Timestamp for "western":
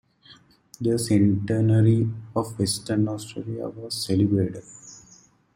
2.57-3.07